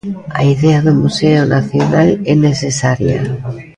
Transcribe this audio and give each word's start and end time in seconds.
A 0.39 0.41
idea 0.53 0.79
de 0.85 0.93
museo 1.03 1.41
nacional 1.55 2.09
é 2.31 2.33
necesaria? 2.47 3.21